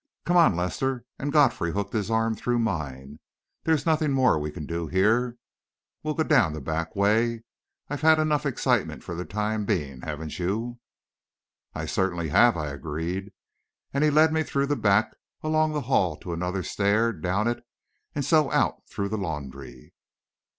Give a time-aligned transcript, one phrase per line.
[0.25, 3.19] "Come on, Lester," and Godfrey hooked his arm through mine.
[3.65, 5.37] "There's nothing more we can do here.
[6.01, 7.43] We'll go down the back way.
[7.87, 10.79] I've had enough excitement for the time being haven't you?"
[11.75, 13.31] "I certainly have," I agreed,
[13.93, 17.63] and he led the way back along the hall to another stair, down it
[18.15, 19.93] and so out through the laundry.